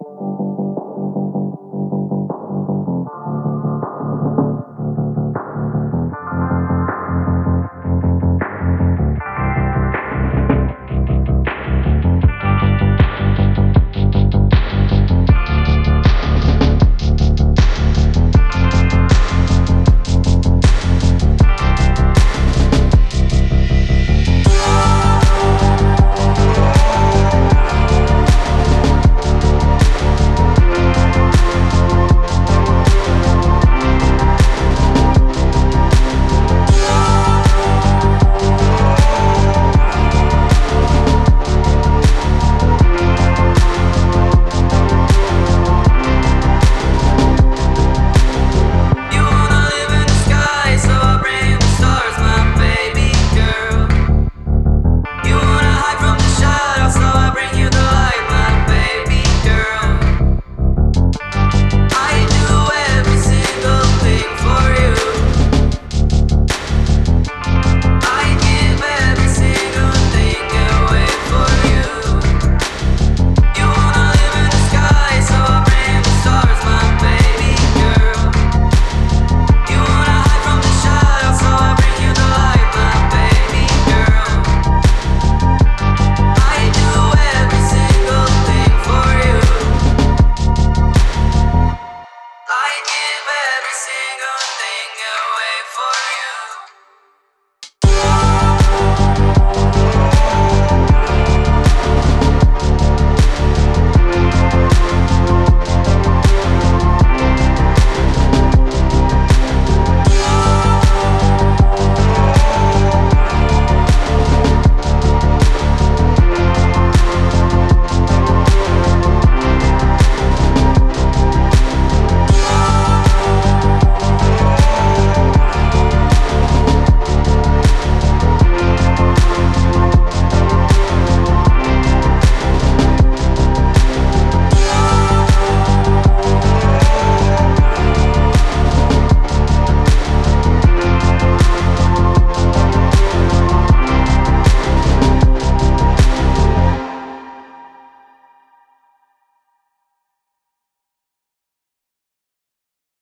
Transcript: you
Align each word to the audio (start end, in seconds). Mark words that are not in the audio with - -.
you 0.00 0.33